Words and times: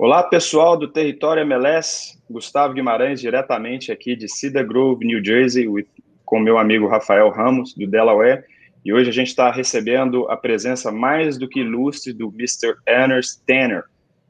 Olá, 0.00 0.22
pessoal 0.22 0.76
do 0.76 0.86
Território 0.86 1.40
MLS. 1.40 2.16
Gustavo 2.30 2.72
Guimarães, 2.72 3.20
diretamente 3.20 3.90
aqui 3.90 4.14
de 4.14 4.28
Cedar 4.28 4.64
Grove, 4.64 5.04
New 5.04 5.20
Jersey, 5.24 5.66
with, 5.66 5.88
com 6.24 6.38
meu 6.38 6.56
amigo 6.56 6.86
Rafael 6.86 7.28
Ramos, 7.30 7.74
do 7.74 7.84
Delaware. 7.84 8.44
E 8.84 8.92
hoje 8.92 9.10
a 9.10 9.12
gente 9.12 9.26
está 9.26 9.50
recebendo 9.50 10.30
a 10.30 10.36
presença 10.36 10.92
mais 10.92 11.36
do 11.36 11.48
que 11.48 11.58
ilustre 11.58 12.12
do 12.12 12.28
Mr. 12.28 12.76
Ernest 12.86 13.42
Tanner, 13.44 13.86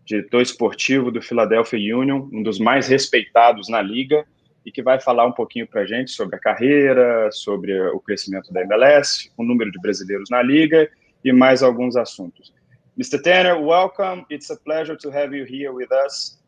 diretor 0.07 0.41
esportivo 0.41 1.11
do 1.11 1.21
Philadelphia 1.21 1.99
Union, 1.99 2.27
um 2.33 2.43
dos 2.43 2.59
mais 2.59 2.89
respeitados 2.89 3.69
na 3.69 3.83
liga, 3.83 4.25
e 4.65 4.73
que 4.73 4.83
vai 4.83 4.99
falar 4.99 5.27
um 5.27 5.33
pouquinho 5.33 5.67
para 5.67 5.83
a 5.83 5.87
gente 5.87 6.13
sobre 6.13 6.37
a 6.37 6.41
carreira, 6.41 7.31
sobre 7.31 7.79
o 7.91 8.01
crescimento 8.01 8.51
da 8.55 8.63
MLS, 8.63 9.31
o 9.37 9.45
número 9.45 9.71
de 9.71 9.79
brasileiros 9.83 10.31
na 10.31 10.41
liga 10.41 10.89
e 11.23 11.31
mais 11.31 11.63
alguns 11.63 11.95
assuntos. 11.95 12.57
Mr. 12.99 13.23
Tanner, 13.23 13.61
welcome. 13.61 14.27
It's 14.29 14.51
a 14.51 14.57
pleasure 14.57 14.97
to 14.97 15.11
have 15.11 15.33
you 15.33 15.45
here 15.45 15.73
with 15.73 15.93
us. 15.93 16.39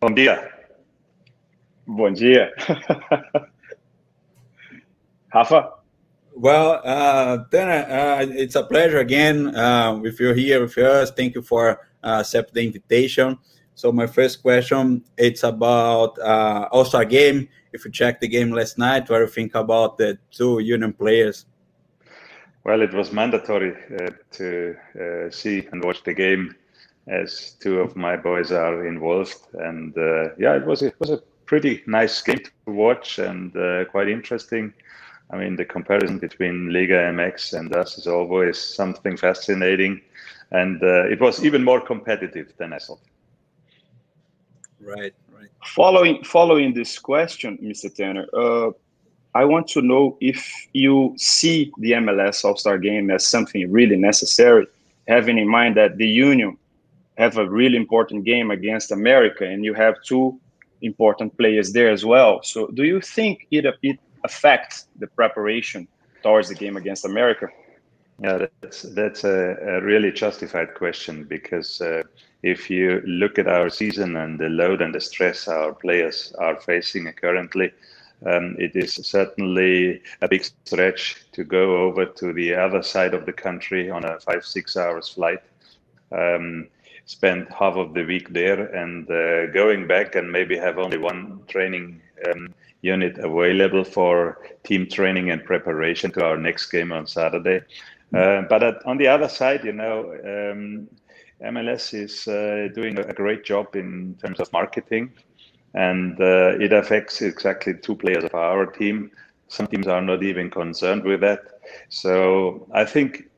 Bom 0.00 0.12
dia. 0.12 0.50
Bom 1.86 2.12
dia. 2.14 2.50
Rafa? 5.32 5.70
Well, 6.34 6.82
uh, 6.82 7.44
Tanner, 7.52 7.86
uh, 7.86 8.26
it's 8.28 8.56
a 8.56 8.64
pleasure 8.64 8.98
again 8.98 9.54
uh, 9.54 9.94
with 9.94 10.18
you 10.18 10.32
here 10.32 10.60
with 10.62 10.76
us. 10.78 11.12
Thank 11.12 11.36
you 11.36 11.42
for 11.42 11.78
uh, 12.02 12.18
accepting 12.26 12.54
the 12.54 12.66
invitation. 12.66 13.38
So 13.76 13.92
my 13.92 14.08
first 14.08 14.42
question, 14.42 15.04
it's 15.16 15.44
about 15.44 16.18
uh, 16.18 16.66
All-Star 16.72 17.04
game. 17.04 17.48
If 17.72 17.84
you 17.84 17.92
check 17.92 18.18
the 18.18 18.26
game 18.26 18.50
last 18.50 18.78
night, 18.78 19.08
what 19.08 19.18
do 19.18 19.24
you 19.24 19.30
think 19.30 19.54
about 19.54 19.96
the 19.96 20.18
two 20.32 20.58
Union 20.58 20.92
players? 20.92 21.46
Well, 22.66 22.82
it 22.82 22.92
was 22.92 23.12
mandatory 23.12 23.76
uh, 23.94 24.10
to 24.32 24.76
uh, 25.00 25.30
see 25.30 25.68
and 25.70 25.84
watch 25.84 26.02
the 26.02 26.12
game, 26.12 26.52
as 27.06 27.52
two 27.60 27.78
of 27.78 27.94
my 27.94 28.16
boys 28.16 28.50
are 28.50 28.84
involved, 28.88 29.36
and 29.54 29.96
uh, 29.96 30.34
yeah, 30.36 30.56
it 30.56 30.66
was 30.66 30.82
it 30.82 30.98
was 30.98 31.10
a 31.10 31.22
pretty 31.44 31.84
nice 31.86 32.20
game 32.20 32.40
to 32.40 32.72
watch 32.72 33.20
and 33.20 33.56
uh, 33.56 33.84
quite 33.84 34.08
interesting. 34.08 34.74
I 35.30 35.36
mean, 35.36 35.54
the 35.54 35.64
comparison 35.64 36.18
between 36.18 36.72
Liga 36.72 36.98
MX 37.12 37.56
and 37.56 37.72
us 37.72 37.98
is 37.98 38.08
always 38.08 38.58
something 38.58 39.16
fascinating, 39.16 40.00
and 40.50 40.82
uh, 40.82 41.06
it 41.06 41.20
was 41.20 41.44
even 41.44 41.62
more 41.62 41.80
competitive 41.80 42.52
than 42.58 42.72
I 42.72 42.78
thought. 42.78 42.98
Right, 44.80 45.14
right. 45.32 45.50
Following 45.64 46.24
following 46.24 46.74
this 46.74 46.98
question, 46.98 47.58
Mr. 47.62 47.94
Tanner, 47.94 48.26
uh, 48.34 48.72
I 49.36 49.44
want 49.44 49.68
to 49.68 49.82
know 49.82 50.16
if 50.20 50.40
you 50.72 51.14
see 51.18 51.70
the 51.78 51.92
MLS 51.92 52.42
All 52.44 52.56
Star 52.56 52.78
Game 52.78 53.10
as 53.10 53.26
something 53.26 53.70
really 53.70 53.96
necessary, 53.96 54.66
having 55.08 55.36
in 55.36 55.48
mind 55.48 55.76
that 55.76 55.98
the 55.98 56.08
Union 56.08 56.56
have 57.18 57.36
a 57.36 57.48
really 57.48 57.76
important 57.76 58.24
game 58.24 58.50
against 58.50 58.90
America, 58.92 59.44
and 59.44 59.62
you 59.62 59.74
have 59.74 59.94
two 60.02 60.40
important 60.80 61.36
players 61.36 61.72
there 61.72 61.90
as 61.90 62.02
well. 62.04 62.42
So, 62.42 62.68
do 62.68 62.84
you 62.84 63.00
think 63.00 63.46
it 63.50 63.64
it 63.82 63.98
affects 64.24 64.86
the 65.02 65.06
preparation 65.06 65.86
towards 66.22 66.48
the 66.48 66.54
game 66.54 66.76
against 66.78 67.04
America? 67.04 67.46
Yeah, 68.22 68.46
that's 68.62 68.82
that's 69.00 69.24
a, 69.24 69.38
a 69.74 69.82
really 69.82 70.12
justified 70.12 70.74
question 70.74 71.24
because 71.24 71.80
uh, 71.82 72.02
if 72.42 72.70
you 72.70 73.02
look 73.04 73.38
at 73.38 73.48
our 73.48 73.68
season 73.68 74.16
and 74.16 74.38
the 74.38 74.48
load 74.48 74.80
and 74.80 74.94
the 74.94 75.00
stress 75.00 75.48
our 75.48 75.74
players 75.74 76.32
are 76.38 76.56
facing 76.56 77.04
currently, 77.12 77.70
um, 78.24 78.56
it 78.58 78.74
is 78.74 78.94
certainly 78.94 80.00
a 80.22 80.28
big 80.28 80.44
stretch 80.44 81.16
to 81.32 81.44
go 81.44 81.82
over 81.82 82.06
to 82.06 82.32
the 82.32 82.54
other 82.54 82.82
side 82.82 83.12
of 83.12 83.26
the 83.26 83.32
country 83.32 83.90
on 83.90 84.04
a 84.04 84.18
five, 84.20 84.44
six 84.44 84.76
hours 84.76 85.10
flight. 85.10 85.42
Um, 86.12 86.68
spend 87.04 87.46
half 87.50 87.76
of 87.76 87.94
the 87.94 88.04
week 88.04 88.30
there 88.30 88.66
and 88.74 89.08
uh, 89.10 89.46
going 89.52 89.86
back 89.86 90.14
and 90.14 90.30
maybe 90.30 90.56
have 90.56 90.78
only 90.78 90.98
one 90.98 91.40
training 91.46 92.00
um, 92.28 92.52
unit 92.80 93.18
available 93.18 93.84
for 93.84 94.38
team 94.64 94.88
training 94.88 95.30
and 95.30 95.44
preparation 95.44 96.10
to 96.12 96.24
our 96.24 96.36
next 96.36 96.70
game 96.70 96.92
on 96.92 97.06
Saturday. 97.06 97.60
Uh, 98.14 98.42
but 98.42 98.62
at, 98.62 98.86
on 98.86 98.96
the 98.96 99.06
other 99.06 99.28
side, 99.28 99.64
you 99.64 99.72
know, 99.72 100.12
MLS 101.42 101.94
um, 101.94 102.00
is 102.00 102.26
uh, 102.26 102.68
doing 102.74 102.98
a 102.98 103.12
great 103.12 103.44
job 103.44 103.76
in 103.76 104.16
terms 104.20 104.40
of 104.40 104.52
marketing 104.52 105.12
and 105.74 106.20
uh, 106.20 106.56
it 106.58 106.72
affects 106.72 107.22
exactly 107.22 107.74
two 107.74 107.94
players 107.94 108.24
of 108.24 108.34
our 108.34 108.66
team. 108.66 109.10
Some 109.48 109.66
teams 109.66 109.86
are 109.86 110.02
not 110.02 110.22
even 110.22 110.50
concerned 110.50 111.04
with 111.04 111.20
that. 111.20 111.40
So 111.88 112.66
I 112.72 112.84
think 112.84 113.28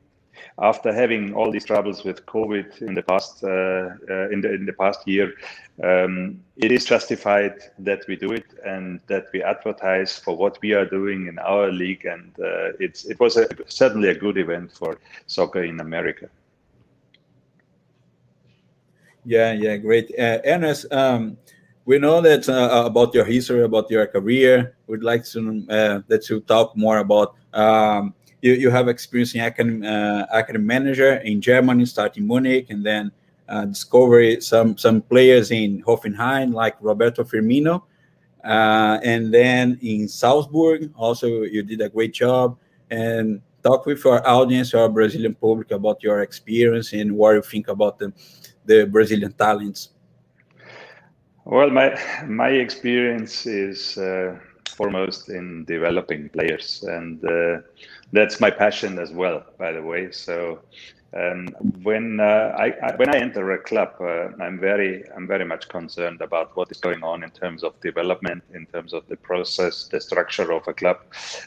after 0.61 0.93
having 0.93 1.33
all 1.33 1.51
these 1.51 1.65
troubles 1.65 2.03
with 2.03 2.25
COVID 2.25 2.81
in 2.81 2.93
the 2.93 3.01
past 3.01 3.43
uh, 3.43 3.89
uh, 4.09 4.29
in 4.29 4.41
the 4.41 4.53
in 4.53 4.65
the 4.65 4.73
past 4.73 5.07
year, 5.07 5.33
um, 5.83 6.41
it 6.57 6.71
is 6.71 6.85
justified 6.85 7.55
that 7.79 8.05
we 8.07 8.15
do 8.15 8.31
it 8.31 8.45
and 8.65 8.99
that 9.07 9.27
we 9.33 9.41
advertise 9.41 10.17
for 10.19 10.35
what 10.35 10.59
we 10.61 10.73
are 10.73 10.85
doing 10.85 11.27
in 11.27 11.39
our 11.39 11.71
league. 11.71 12.05
And 12.05 12.31
uh, 12.39 12.73
it's 12.79 13.05
it 13.05 13.19
was 13.19 13.37
a, 13.37 13.47
certainly 13.67 14.09
a 14.09 14.15
good 14.15 14.37
event 14.37 14.71
for 14.71 14.97
soccer 15.27 15.63
in 15.63 15.79
America. 15.79 16.29
Yeah, 19.25 19.53
yeah, 19.53 19.77
great. 19.77 20.11
Uh, 20.17 20.39
Ernest, 20.45 20.87
um, 20.91 21.37
we 21.89 21.97
know 21.97 22.21
that 22.21 22.47
uh, 22.47 22.83
about 22.85 23.15
your 23.15 23.25
history, 23.25 23.63
about 23.63 23.89
your 23.89 24.05
career. 24.05 24.75
We'd 24.85 25.01
like 25.01 25.25
to 25.33 25.65
uh, 25.69 26.01
that 26.07 26.29
you 26.29 26.41
talk 26.41 26.77
more 26.77 26.99
about. 26.99 27.33
Um, 27.51 28.13
you, 28.43 28.53
you 28.53 28.69
have 28.69 28.87
experience 28.87 29.33
in 29.33 29.41
academy, 29.41 29.87
uh, 29.87 30.27
academy 30.31 30.65
manager 30.65 31.15
in 31.15 31.41
Germany, 31.41 31.87
starting 31.87 32.27
Munich, 32.27 32.67
and 32.69 32.85
then 32.85 33.11
uh, 33.47 33.65
discover 33.65 34.39
some 34.39 34.77
some 34.77 35.01
players 35.01 35.49
in 35.49 35.81
Hoffenheim 35.81 36.53
like 36.53 36.75
Roberto 36.79 37.23
Firmino, 37.23 37.81
uh, 38.45 38.99
and 39.01 39.33
then 39.33 39.79
in 39.81 40.07
Salzburg. 40.07 40.93
Also, 40.95 41.41
you 41.41 41.63
did 41.63 41.81
a 41.81 41.89
great 41.89 42.13
job. 42.13 42.55
And 42.91 43.41
talk 43.63 43.87
with 43.87 44.05
our 44.05 44.21
audience, 44.27 44.75
our 44.75 44.89
Brazilian 44.89 45.33
public, 45.33 45.71
about 45.71 46.03
your 46.03 46.21
experience 46.21 46.93
and 46.93 47.17
what 47.17 47.31
you 47.33 47.41
think 47.41 47.67
about 47.67 47.97
the 47.97 48.13
the 48.65 48.85
Brazilian 48.85 49.33
talents. 49.33 49.89
Well, 51.51 51.71
my 51.71 51.99
my 52.27 52.49
experience 52.49 53.47
is 53.47 53.97
uh, 53.97 54.37
foremost 54.69 55.29
in 55.29 55.65
developing 55.65 56.29
players, 56.29 56.83
and 56.83 57.25
uh, 57.25 57.61
that's 58.13 58.39
my 58.39 58.51
passion 58.51 58.99
as 58.99 59.11
well. 59.11 59.43
By 59.57 59.71
the 59.71 59.81
way, 59.81 60.11
so 60.11 60.59
um, 61.11 61.47
when 61.81 62.19
uh, 62.19 62.53
I, 62.55 62.67
I, 62.83 62.95
when 62.97 63.09
I 63.09 63.17
enter 63.17 63.51
a 63.51 63.57
club, 63.57 63.95
uh, 63.99 64.29
I'm 64.39 64.59
very 64.59 65.03
I'm 65.15 65.25
very 65.25 65.43
much 65.43 65.67
concerned 65.69 66.21
about 66.21 66.55
what 66.55 66.69
is 66.69 66.77
going 66.77 67.01
on 67.01 67.23
in 67.23 67.31
terms 67.31 67.63
of 67.63 67.81
development, 67.81 68.43
in 68.53 68.67
terms 68.67 68.93
of 68.93 69.07
the 69.07 69.15
process, 69.15 69.87
the 69.87 69.99
structure 69.99 70.51
of 70.51 70.67
a 70.67 70.73
club, 70.73 70.97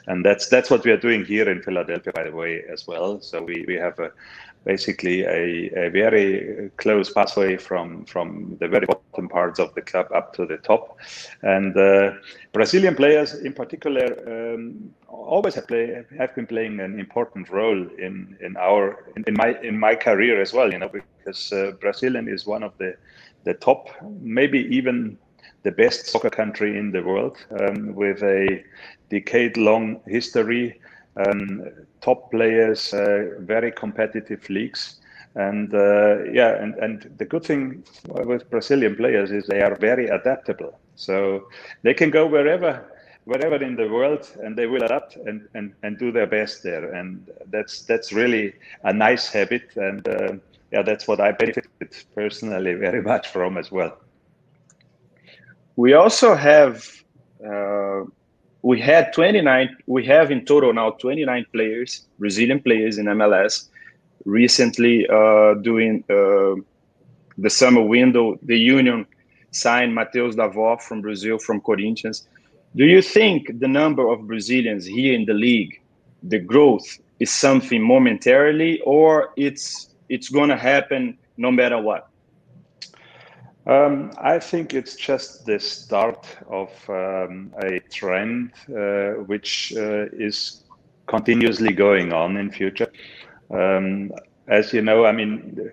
and 0.09 0.25
that's 0.25 0.49
that's 0.49 0.69
what 0.69 0.85
we 0.85 0.91
are 0.91 1.03
doing 1.09 1.25
here 1.25 1.49
in 1.49 1.63
Philadelphia, 1.63 2.13
by 2.13 2.25
the 2.25 2.33
way, 2.33 2.65
as 2.69 2.89
well. 2.89 3.21
So 3.21 3.41
we 3.41 3.65
we 3.69 3.75
have 3.77 4.01
a, 4.01 4.11
basically 4.65 5.23
a, 5.23 5.87
a 5.87 5.91
very 5.91 6.73
close 6.77 7.13
pathway 7.13 7.57
from 7.57 8.05
from 8.07 8.57
the 8.59 8.67
very 8.67 8.87
bottom 9.13 9.29
parts 9.29 9.59
of 9.61 9.75
the 9.75 9.83
club 9.83 10.07
up 10.15 10.33
to 10.35 10.47
the 10.47 10.57
top. 10.59 10.99
And 11.43 11.77
uh, 11.77 12.13
Brazilian 12.53 12.95
players, 12.95 13.35
in 13.35 13.53
particular, 13.53 14.07
um, 14.27 14.95
always 15.09 15.55
have, 15.55 15.67
play, 15.67 16.05
have 16.19 16.35
been 16.35 16.47
playing 16.47 16.81
an 16.81 16.99
important 16.99 17.51
role 17.51 17.87
in 17.99 18.37
in 18.41 18.57
our 18.57 19.05
in, 19.17 19.25
in 19.27 19.35
my 19.35 19.59
in 19.63 19.79
my 19.79 19.95
career 19.95 20.41
as 20.41 20.53
well. 20.53 20.73
You 20.73 20.79
know, 20.79 20.89
because 20.89 21.53
uh, 21.53 21.73
Brazilian 21.81 22.29
is 22.29 22.47
one 22.47 22.63
of 22.63 22.73
the 22.79 22.97
the 23.45 23.55
top, 23.55 23.89
maybe 24.21 24.59
even 24.77 25.19
the 25.63 25.73
best 25.73 26.07
soccer 26.07 26.31
country 26.31 26.79
in 26.79 26.93
the 26.93 27.03
world, 27.03 27.37
um, 27.61 27.95
with 27.95 28.23
a 28.23 28.65
decade-long 29.11 30.01
history 30.07 30.81
um, 31.17 31.63
top 32.01 32.31
players, 32.31 32.95
uh, 32.95 33.31
very 33.41 33.71
competitive 33.71 34.49
leagues. 34.49 35.02
And 35.35 35.73
uh, 35.75 36.25
yeah, 36.31 36.63
and, 36.63 36.75
and 36.75 37.15
the 37.17 37.25
good 37.25 37.45
thing 37.45 37.85
with 38.09 38.51
Brazilian 38.51 38.97
players 38.97 39.31
is 39.31 39.47
they 39.47 39.63
are 39.63 39.75
very 39.77 40.07
adaptable. 40.07 40.79
So 40.97 41.49
they 41.83 41.95
can 41.95 42.11
go 42.11 42.27
wherever 42.27 42.85
wherever 43.25 43.57
in 43.63 43.77
the 43.77 43.89
world 43.89 44.29
and 44.43 44.57
they 44.57 44.67
will 44.67 44.83
adapt 44.83 45.15
and, 45.17 45.49
and, 45.55 45.73
and 45.85 45.97
do 45.97 46.11
their 46.11 46.27
best 46.27 46.63
there. 46.65 46.93
And 46.93 47.29
that's 47.51 47.83
that's 47.83 48.13
really 48.13 48.55
a 48.85 48.93
nice 48.93 49.29
habit. 49.29 49.77
And 49.77 50.07
uh, 50.07 50.33
yeah, 50.73 50.83
that's 50.83 51.07
what 51.07 51.21
I 51.21 51.33
benefited 51.33 51.95
personally 52.15 52.75
very 52.75 53.03
much 53.13 53.29
from 53.29 53.57
as 53.57 53.71
well. 53.71 53.97
We 55.77 55.95
also 55.95 56.35
have 56.35 56.87
uh, 57.47 58.03
we 58.63 58.81
had 58.81 59.13
29 59.13 59.77
we 59.87 60.05
have 60.07 60.31
in 60.31 60.45
total 60.45 60.73
now 60.73 60.91
29 60.91 61.47
players 61.53 62.07
brazilian 62.19 62.61
players 62.61 62.97
in 62.97 63.07
mls 63.07 63.69
recently 64.25 65.07
uh, 65.09 65.55
uh, 65.55 66.55
the 67.39 67.51
summer 67.51 67.83
window 67.83 68.39
the 68.43 68.59
union 68.59 69.07
signed 69.51 69.93
Matheus 69.97 70.35
Davó 70.35 70.81
from 70.81 71.01
brazil 71.03 71.39
from 71.39 71.61
corinthians 71.61 72.27
do 72.77 72.85
you 72.85 73.03
think 73.03 73.59
the 73.61 73.69
number 73.69 74.09
of 74.09 74.27
brazilians 74.27 74.87
here 74.87 75.15
in 75.15 75.25
the 75.25 75.35
league 75.35 75.81
the 76.23 76.39
growth 76.39 76.99
is 77.21 77.31
something 77.31 77.83
momentarily 77.83 78.81
or 78.81 79.31
it's 79.37 79.91
it's 80.09 80.29
going 80.29 80.49
to 80.49 80.57
happen 80.57 81.19
no 81.37 81.51
matter 81.51 81.81
what 81.81 82.09
Um, 83.67 84.11
I 84.19 84.41
think 84.41 84.75
it's 84.75 84.97
just 84.97 85.47
the 85.47 85.59
start 85.61 86.27
of 86.49 86.71
um, 86.89 87.53
a 87.63 87.79
trend 87.79 88.53
uh, 88.69 89.23
which 89.31 89.73
uh, 89.77 90.07
is 90.13 90.65
continuously 91.07 91.73
going 91.73 92.13
on 92.13 92.37
in 92.37 92.51
future. 92.51 92.91
Um, 93.53 94.13
as 94.49 94.73
you 94.73 94.83
know, 94.83 95.05
I 95.05 95.13
mean, 95.13 95.71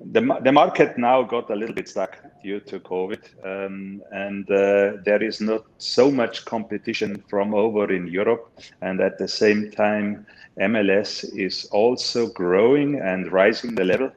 the, 0.00 0.38
the 0.42 0.52
market 0.52 0.98
now 0.98 1.22
got 1.22 1.50
a 1.50 1.54
little 1.54 1.74
bit 1.74 1.88
stuck 1.88 2.18
due 2.42 2.60
to 2.60 2.80
COVID, 2.80 3.22
um, 3.44 4.02
and 4.10 4.50
uh, 4.50 5.00
there 5.04 5.22
is 5.22 5.40
not 5.40 5.64
so 5.78 6.10
much 6.10 6.44
competition 6.44 7.22
from 7.28 7.54
over 7.54 7.92
in 7.92 8.06
Europe. 8.06 8.50
And 8.82 9.00
at 9.00 9.18
the 9.18 9.28
same 9.28 9.70
time, 9.70 10.26
MLS 10.58 11.24
is 11.36 11.66
also 11.66 12.28
growing 12.28 13.00
and 13.00 13.30
rising 13.32 13.74
the 13.74 13.84
level. 13.84 14.10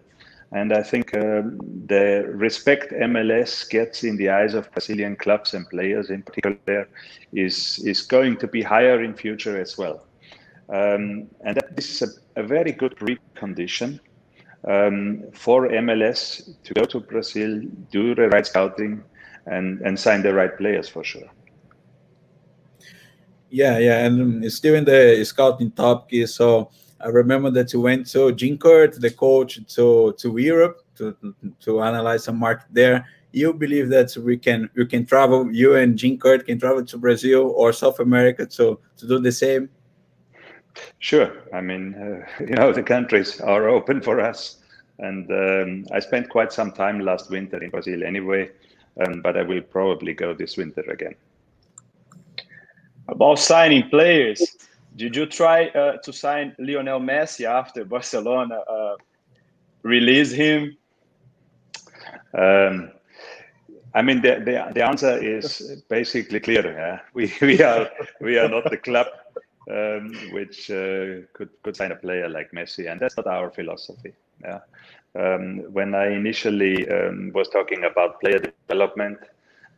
And 0.52 0.72
I 0.72 0.84
think 0.84 1.16
um, 1.16 1.58
the 1.88 2.26
respect 2.28 2.92
MLS 2.92 3.68
gets 3.68 4.04
in 4.04 4.18
the 4.18 4.30
eyes 4.30 4.54
of 4.54 4.72
Brazilian 4.72 5.16
clubs 5.16 5.56
and 5.56 5.68
players 5.68 6.12
in 6.12 6.22
particular 6.22 6.88
is, 7.32 7.80
is 7.84 8.04
going 8.04 8.38
to 8.38 8.48
be 8.48 8.62
higher 8.62 9.04
in 9.04 9.16
future 9.16 9.60
as 9.60 9.78
well. 9.80 10.04
Um, 10.70 11.28
and 11.46 11.58
that, 11.58 11.76
this 11.76 12.02
is 12.02 12.16
a, 12.36 12.42
a, 12.42 12.44
very 12.44 12.72
good 12.72 12.96
precondition 12.96 14.00
um, 14.68 15.24
for 15.34 15.68
MLS 15.68 16.50
to 16.64 16.74
go 16.74 16.86
to 16.86 17.02
Brazil, 17.02 17.62
do 17.92 18.16
the 18.16 18.30
right 18.30 18.48
scouting, 18.48 19.04
and, 19.46 19.82
and 19.82 20.00
sign 20.00 20.22
the 20.22 20.34
right 20.34 20.58
players 20.58 20.88
for 20.88 21.04
sure. 21.04 21.30
Yeah, 23.50 23.78
yeah, 23.78 24.06
and 24.06 24.52
still 24.52 24.76
in 24.76 24.86
the 24.86 25.24
scouting 25.26 25.72
topic, 25.72 26.28
so 26.28 26.72
I 27.04 27.10
remember 27.10 27.52
that 27.52 27.74
you 27.74 27.82
went 27.82 28.08
to 28.12 28.34
Curtin, 28.58 29.02
the 29.02 29.12
coach, 29.12 29.60
to 29.76 30.14
to 30.18 30.38
Europe 30.38 30.82
to 30.96 31.16
to 31.60 31.82
analyze 31.82 32.24
some 32.24 32.40
market 32.40 32.68
there. 32.72 33.06
You 33.32 33.54
believe 33.54 33.90
that 33.90 34.16
we 34.18 34.38
can 34.38 34.70
we 34.76 34.86
can 34.86 35.06
travel, 35.06 35.52
you 35.52 35.76
and 35.76 36.00
Curtin 36.20 36.46
can 36.46 36.60
travel 36.60 36.86
to 36.86 36.98
Brazil 36.98 37.54
or 37.56 37.74
South 37.74 38.00
America 38.00 38.46
to 38.46 38.80
to 38.98 39.08
do 39.08 39.20
the 39.20 39.32
same? 39.32 39.70
Sure. 41.00 41.32
I 41.54 41.62
mean, 41.62 41.96
uh, 41.96 42.26
you 42.44 42.56
know, 42.56 42.72
the 42.72 42.84
countries 42.84 43.40
are 43.42 43.68
open 43.70 44.02
for 44.02 44.20
us, 44.20 44.58
and 45.00 45.30
um, 45.32 45.86
I 45.92 46.00
spent 46.00 46.30
quite 46.30 46.52
some 46.52 46.72
time 46.72 47.00
last 47.00 47.30
winter 47.30 47.62
in 47.62 47.70
Brazil 47.70 48.04
anyway, 48.04 48.50
um, 49.06 49.22
but 49.22 49.38
I 49.38 49.44
will 49.44 49.62
probably 49.62 50.14
go 50.14 50.34
this 50.34 50.58
winter 50.58 50.82
again. 50.90 51.16
About 53.10 53.40
signing 53.40 53.90
players, 53.90 54.56
did 54.96 55.16
you 55.16 55.26
try 55.26 55.68
uh, 55.70 55.98
to 55.98 56.14
sign 56.14 56.56
Lionel 56.60 57.00
Messi 57.00 57.46
after 57.46 57.84
Barcelona 57.96 58.60
uh, 58.60 58.96
release 59.82 60.32
him? 60.32 60.78
Um, 62.38 62.92
I 63.96 64.02
mean, 64.02 64.22
the, 64.22 64.42
the, 64.44 64.72
the 64.74 64.84
answer 64.84 65.18
is 65.18 65.84
basically 65.90 66.40
clear. 66.40 66.66
Yeah? 66.66 67.00
We, 67.14 67.32
we, 67.42 67.62
are, 67.62 67.90
we 68.22 68.38
are 68.40 68.50
not 68.50 68.70
the 68.70 68.78
club 68.78 69.08
um, 69.70 70.14
which 70.32 70.70
uh, 70.72 71.22
could, 71.34 71.50
could 71.64 71.76
sign 71.76 71.92
a 71.92 71.96
player 71.96 72.30
like 72.30 72.52
Messi, 72.52 72.92
and 72.92 73.00
that's 73.00 73.18
not 73.18 73.28
our 73.28 73.50
philosophy. 73.50 74.14
Yeah? 74.42 74.60
Um, 75.16 75.60
when 75.72 75.94
I 75.96 76.08
initially 76.08 76.90
um, 76.90 77.32
was 77.34 77.50
talking 77.50 77.84
about 77.84 78.20
player 78.20 78.40
development, 78.40 79.20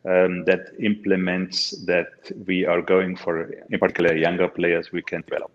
um, 0.06 0.44
that 0.44 0.70
implements 0.78 1.72
that 1.84 2.30
we 2.46 2.64
are 2.64 2.80
going 2.80 3.16
for, 3.16 3.50
in 3.70 3.78
particular, 3.78 4.14
younger 4.14 4.48
players 4.48 4.92
we 4.92 5.02
can 5.02 5.22
develop. 5.22 5.50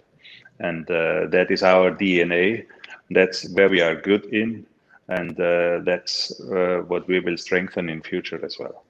And 0.59 0.89
uh, 0.91 1.27
that 1.27 1.47
is 1.49 1.63
our 1.63 1.91
DNA. 1.91 2.65
That's 3.09 3.49
where 3.49 3.69
we 3.69 3.81
are 3.81 3.95
good 3.95 4.25
in. 4.25 4.65
And 5.07 5.39
uh, 5.39 5.79
that's 5.83 6.39
uh, 6.41 6.83
what 6.87 7.07
we 7.07 7.19
will 7.19 7.37
strengthen 7.37 7.89
in 7.89 8.01
future 8.01 8.43
as 8.45 8.57
well. 8.59 8.83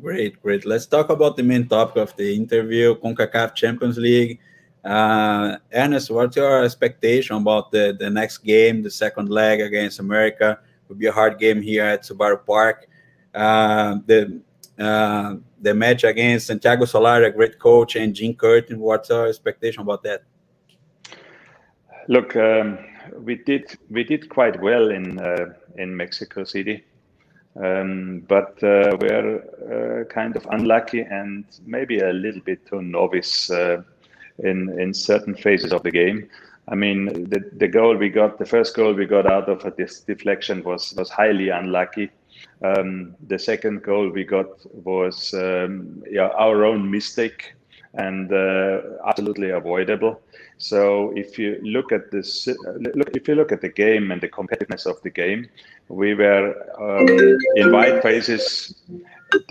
Great, 0.00 0.40
great. 0.42 0.64
Let's 0.64 0.86
talk 0.86 1.10
about 1.10 1.36
the 1.36 1.42
main 1.42 1.68
topic 1.68 1.96
of 1.96 2.16
the 2.16 2.34
interview, 2.34 2.94
CONCACAF 2.96 3.54
Champions 3.54 3.98
League. 3.98 4.40
Uh, 4.84 5.58
Ernest, 5.72 6.10
what's 6.10 6.36
your 6.36 6.64
expectation 6.64 7.36
about 7.36 7.70
the, 7.70 7.96
the 7.98 8.10
next 8.10 8.38
game, 8.38 8.82
the 8.82 8.90
second 8.90 9.28
leg 9.28 9.60
against 9.60 10.00
America? 10.00 10.58
It 10.60 10.88
will 10.88 10.96
be 10.96 11.06
a 11.06 11.12
hard 11.12 11.38
game 11.38 11.62
here 11.62 11.84
at 11.84 12.02
Subaru 12.02 12.44
Park 12.44 12.88
uh, 13.34 13.96
the 14.06 14.40
uh, 14.78 15.36
the 15.60 15.74
match 15.74 16.04
against 16.04 16.46
Santiago 16.46 16.84
Solari, 16.84 17.26
a 17.26 17.30
great 17.30 17.58
coach, 17.58 17.96
and 17.96 18.14
Jim 18.14 18.34
Curtin. 18.34 18.80
What's 18.80 19.10
our 19.10 19.26
expectation 19.26 19.82
about 19.82 20.02
that? 20.02 20.22
Look, 22.08 22.34
um, 22.36 22.78
we 23.18 23.36
did 23.36 23.76
we 23.90 24.04
did 24.04 24.28
quite 24.28 24.60
well 24.60 24.90
in 24.90 25.18
uh, 25.18 25.54
in 25.76 25.96
Mexico 25.96 26.44
City, 26.44 26.84
um, 27.56 28.20
but 28.28 28.62
uh, 28.62 28.96
we're 29.00 29.40
uh, 29.70 30.04
kind 30.12 30.36
of 30.36 30.46
unlucky 30.50 31.00
and 31.00 31.44
maybe 31.66 31.98
a 32.00 32.12
little 32.12 32.40
bit 32.42 32.64
too 32.66 32.82
novice 32.82 33.50
uh, 33.50 33.82
in 34.38 34.68
in 34.80 34.94
certain 34.94 35.34
phases 35.34 35.72
of 35.72 35.82
the 35.82 35.90
game. 35.90 36.28
I 36.68 36.74
mean, 36.74 37.06
the 37.28 37.50
the 37.56 37.68
goal 37.68 37.96
we 37.96 38.08
got, 38.08 38.38
the 38.38 38.46
first 38.46 38.74
goal 38.76 38.94
we 38.94 39.06
got 39.06 39.26
out 39.26 39.48
of 39.48 39.64
a 39.64 39.70
deflection 40.06 40.62
was 40.62 40.94
was 40.96 41.10
highly 41.10 41.48
unlucky 41.50 42.10
um, 42.62 43.14
the 43.26 43.38
second 43.38 43.82
goal 43.82 44.08
we 44.08 44.24
got 44.24 44.46
was 44.84 45.34
um, 45.34 46.02
yeah, 46.08 46.28
our 46.28 46.64
own 46.64 46.90
mistake 46.90 47.54
and 47.94 48.32
uh, 48.32 48.80
absolutely 49.06 49.50
avoidable. 49.50 50.20
So 50.58 51.12
if 51.16 51.38
you 51.38 51.58
look 51.62 51.92
at 51.92 52.10
this, 52.10 52.46
look, 52.46 53.16
if 53.16 53.26
you 53.28 53.34
look 53.34 53.52
at 53.52 53.60
the 53.60 53.68
game 53.68 54.10
and 54.10 54.20
the 54.20 54.28
competitiveness 54.28 54.86
of 54.86 55.02
the 55.02 55.10
game, 55.10 55.48
we 55.88 56.14
were 56.14 56.54
um, 56.78 57.08
in 57.56 57.72
wide 57.72 58.02
phases 58.02 58.74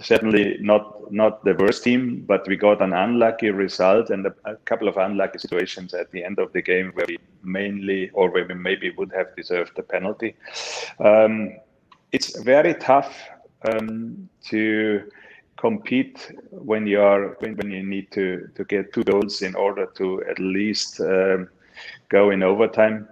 certainly 0.01 0.57
not 0.59 1.11
not 1.11 1.43
the 1.43 1.53
worst 1.53 1.83
team, 1.83 2.23
but 2.25 2.47
we 2.47 2.55
got 2.55 2.81
an 2.81 2.93
unlucky 2.93 3.49
result 3.49 4.09
and 4.09 4.25
a, 4.25 4.33
a, 4.45 4.55
couple 4.55 4.87
of 4.87 4.97
unlucky 4.97 5.39
situations 5.39 5.93
at 5.93 6.11
the 6.11 6.23
end 6.23 6.39
of 6.39 6.53
the 6.53 6.61
game 6.61 6.91
where 6.93 7.05
we 7.07 7.17
mainly 7.43 8.09
or 8.13 8.29
where 8.31 8.45
we 8.45 8.53
maybe 8.53 8.91
would 8.91 9.11
have 9.11 9.35
deserved 9.35 9.71
the 9.75 9.83
penalty. 9.83 10.35
Um, 10.99 11.57
it's 12.11 12.39
very 12.39 12.73
tough 12.75 13.17
um, 13.63 14.29
to 14.45 15.09
compete 15.61 16.31
when 16.49 16.87
you 16.87 16.99
are 16.99 17.37
when, 17.39 17.55
when 17.55 17.69
you 17.71 17.83
need 17.83 18.11
to 18.11 18.49
to 18.55 18.63
get 18.65 18.91
two 18.93 19.03
goals 19.03 19.41
in 19.43 19.53
order 19.55 19.85
to 19.99 20.23
at 20.31 20.39
least 20.39 20.99
um, 20.99 21.47
go 22.09 22.31
in 22.31 22.41
overtime. 22.41 23.07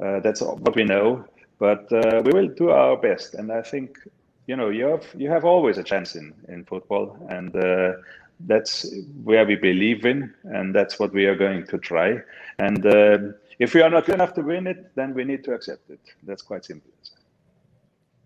Uh, 0.00 0.20
that's 0.20 0.40
what 0.42 0.76
we 0.76 0.84
know, 0.84 1.24
but 1.58 1.90
uh, 1.92 2.20
we 2.24 2.30
will 2.32 2.48
do 2.48 2.70
our 2.70 2.96
best. 2.96 3.34
And 3.34 3.50
I 3.50 3.62
think 3.62 3.98
you 4.46 4.56
know 4.56 4.68
you 4.68 4.84
have 4.86 5.06
you 5.16 5.30
have 5.30 5.44
always 5.44 5.78
a 5.78 5.82
chance 5.82 6.14
in 6.14 6.34
in 6.48 6.64
football, 6.64 7.16
and 7.30 7.56
uh, 7.56 7.92
that's 8.40 8.74
where 9.22 9.46
we 9.46 9.56
believe 9.56 10.04
in, 10.04 10.34
and 10.44 10.74
that's 10.74 10.98
what 10.98 11.12
we 11.12 11.24
are 11.26 11.36
going 11.36 11.66
to 11.66 11.78
try. 11.78 12.20
And 12.58 12.84
uh, 12.84 13.18
if 13.58 13.74
we 13.74 13.80
are 13.82 13.90
not 13.90 14.04
good 14.06 14.16
enough 14.16 14.34
to 14.34 14.42
win 14.42 14.66
it, 14.66 14.94
then 14.94 15.14
we 15.14 15.24
need 15.24 15.42
to 15.44 15.54
accept 15.54 15.88
it. 15.90 16.00
That's 16.24 16.42
quite 16.42 16.64
simple. 16.64 16.90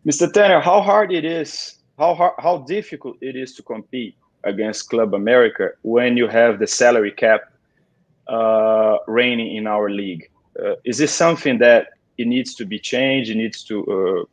Mr. 0.06 0.32
Tanner, 0.32 0.60
how 0.60 0.80
hard 0.80 1.12
it 1.12 1.24
is, 1.24 1.78
how 1.98 2.14
hard, 2.14 2.34
how 2.38 2.58
difficult 2.58 3.16
it 3.20 3.36
is 3.36 3.54
to 3.54 3.62
compete 3.62 4.16
against 4.44 4.88
Club 4.88 5.14
America 5.14 5.70
when 5.82 6.16
you 6.16 6.28
have 6.28 6.58
the 6.58 6.66
salary 6.66 7.10
cap 7.10 7.40
uh, 8.28 8.98
reigning 9.06 9.56
in 9.56 9.66
our 9.66 9.90
league. 9.90 10.30
Uh, 10.62 10.74
is 10.84 10.98
this 10.98 11.12
something 11.12 11.58
that 11.58 11.88
it 12.16 12.26
needs 12.26 12.54
to 12.54 12.64
be 12.64 12.78
changed? 12.78 13.30
It 13.30 13.36
needs 13.36 13.64
to 13.64 13.76
uh, 13.96 14.24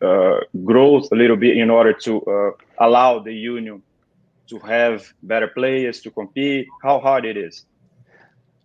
uh 0.00 0.40
grow 0.64 0.98
a 1.10 1.16
little 1.16 1.36
bit 1.36 1.56
in 1.56 1.70
order 1.70 1.92
to 1.92 2.22
uh, 2.22 2.50
allow 2.78 3.18
the 3.18 3.34
union 3.34 3.82
to 4.46 4.58
have 4.60 5.12
better 5.22 5.48
players 5.48 6.00
to 6.02 6.10
compete. 6.10 6.68
How 6.82 7.00
hard 7.00 7.24
it 7.24 7.36
is? 7.36 7.66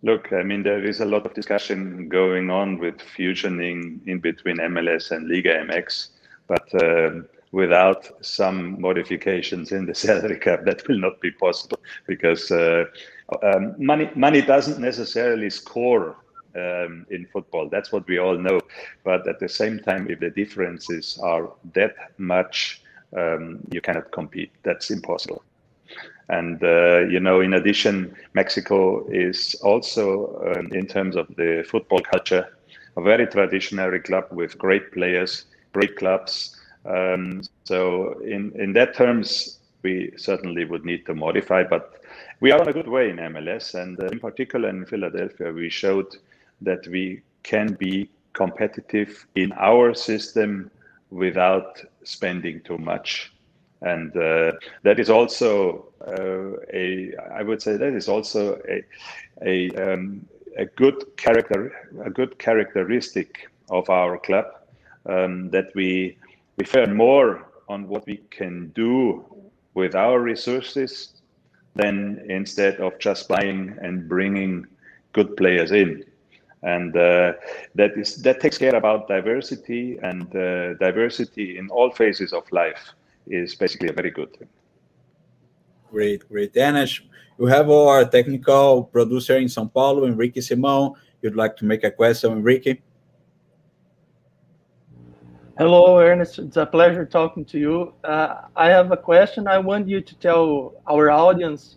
Look, 0.02 0.32
I 0.32 0.42
mean, 0.42 0.62
there 0.62 0.84
is 0.84 1.00
a 1.00 1.04
lot 1.04 1.26
of 1.26 1.34
discussion 1.34 2.08
going 2.08 2.50
on 2.50 2.78
with 2.78 2.98
fusioning 2.98 4.06
in 4.06 4.18
between 4.20 4.58
MLS 4.58 5.10
and 5.10 5.28
Liga 5.28 5.54
MX, 5.66 6.10
but 6.46 6.66
um, 6.82 7.26
without 7.54 8.02
some 8.24 8.80
modifications 8.80 9.72
in 9.72 9.86
the 9.86 9.94
salary 10.06 10.38
cap, 10.38 10.64
that 10.64 10.86
will 10.88 10.98
not 10.98 11.20
be 11.20 11.30
possible 11.30 11.78
because 12.06 12.50
uh, 12.50 12.84
um, 13.42 13.74
money 13.78 14.10
money 14.14 14.42
doesn't 14.42 14.78
necessarily 14.80 15.50
score 15.50 16.16
um, 16.56 17.06
in 17.10 17.26
football. 17.32 17.68
That's 17.68 17.92
what 17.92 18.06
we 18.06 18.18
all 18.18 18.36
know. 18.38 18.60
But 19.04 19.26
at 19.28 19.38
the 19.40 19.48
same 19.48 19.78
time, 19.78 20.10
if 20.10 20.20
the 20.20 20.30
differences 20.30 21.18
are 21.22 21.50
that 21.74 21.94
much, 22.18 22.82
um, 23.16 23.60
you 23.70 23.80
cannot 23.80 24.10
compete. 24.12 24.52
That's 24.62 24.90
impossible. 24.90 25.42
And, 26.28 26.62
uh, 26.62 27.00
you 27.00 27.20
know, 27.20 27.40
in 27.40 27.54
addition, 27.54 28.14
Mexico 28.32 29.06
is 29.10 29.54
also, 29.62 30.54
um, 30.56 30.68
in 30.72 30.86
terms 30.86 31.16
of 31.16 31.26
the 31.36 31.64
football 31.68 32.00
culture, 32.00 32.56
a 32.96 33.02
very 33.02 33.26
traditionary 33.26 34.00
club 34.00 34.24
with 34.30 34.56
great 34.56 34.92
players, 34.92 35.44
great 35.72 35.96
clubs. 35.96 36.58
Um, 36.84 37.42
so 37.64 38.18
in, 38.20 38.52
in 38.56 38.72
that 38.74 38.94
terms, 38.94 39.58
we 39.82 40.12
certainly 40.16 40.64
would 40.64 40.84
need 40.84 41.06
to 41.06 41.14
modify, 41.14 41.62
but 41.62 42.02
we 42.40 42.50
are 42.52 42.60
on 42.60 42.68
a 42.68 42.72
good 42.72 42.88
way 42.88 43.10
in 43.10 43.16
MLS. 43.16 43.74
And 43.74 43.98
uh, 44.00 44.06
in 44.06 44.18
particular 44.20 44.68
in 44.68 44.86
Philadelphia, 44.86 45.52
we 45.52 45.68
showed 45.68 46.16
that 46.62 46.86
we 46.88 47.22
can 47.42 47.74
be 47.74 48.10
competitive 48.32 49.26
in 49.34 49.52
our 49.52 49.94
system 49.94 50.70
without 51.10 51.80
spending 52.02 52.60
too 52.62 52.78
much. 52.78 53.32
And 53.82 54.16
uh, 54.16 54.52
that 54.82 54.98
is 54.98 55.10
also 55.10 55.86
uh, 56.06 56.58
a, 56.72 57.14
I 57.32 57.42
would 57.42 57.60
say 57.60 57.76
that 57.76 57.92
is 57.92 58.08
also 58.08 58.60
a, 58.68 58.82
a, 59.42 59.70
um, 59.76 60.26
a 60.56 60.64
good 60.64 61.16
character, 61.16 61.72
a 62.02 62.10
good 62.10 62.38
characteristic 62.38 63.50
of 63.68 63.88
our 63.90 64.18
club 64.18 64.46
um, 65.06 65.50
that 65.50 65.74
we 65.74 66.16
we 66.56 66.64
focus 66.64 66.94
more 66.94 67.50
on 67.68 67.88
what 67.88 68.06
we 68.06 68.18
can 68.30 68.68
do 68.74 69.24
with 69.74 69.94
our 69.94 70.20
resources 70.20 71.14
than 71.74 72.24
instead 72.28 72.80
of 72.80 72.98
just 72.98 73.28
buying 73.28 73.76
and 73.82 74.08
bringing 74.08 74.66
good 75.12 75.36
players 75.36 75.72
in. 75.72 76.04
And 76.62 76.96
uh, 76.96 77.34
that 77.74 77.92
is 77.96 78.22
that 78.22 78.40
takes 78.40 78.56
care 78.56 78.74
about 78.74 79.08
diversity 79.08 79.98
and 80.02 80.24
uh, 80.34 80.74
diversity 80.74 81.58
in 81.58 81.68
all 81.68 81.90
phases 81.90 82.32
of 82.32 82.50
life 82.52 82.94
is 83.26 83.54
basically 83.54 83.88
a 83.88 83.92
very 83.92 84.10
good 84.10 84.34
thing. 84.36 84.48
Great 85.90 86.26
great. 86.28 86.54
Dennis 86.54 87.00
we 87.36 87.50
have 87.50 87.68
our 87.68 88.04
technical 88.04 88.84
producer 88.84 89.36
in 89.36 89.48
São 89.48 89.70
Paulo 89.70 90.06
Henrique 90.06 90.40
Simão. 90.40 90.94
You'd 91.20 91.36
like 91.36 91.56
to 91.56 91.64
make 91.64 91.82
a 91.84 91.90
question 91.90 92.32
Enrique 92.32 92.78
Hello, 95.56 96.00
Ernest. 96.00 96.40
It's 96.40 96.56
a 96.56 96.66
pleasure 96.66 97.06
talking 97.06 97.44
to 97.44 97.60
you. 97.60 97.94
Uh, 98.02 98.40
I 98.56 98.70
have 98.70 98.90
a 98.90 98.96
question. 98.96 99.46
I 99.46 99.58
want 99.58 99.86
you 99.86 100.00
to 100.00 100.14
tell 100.16 100.74
our 100.88 101.12
audience 101.12 101.76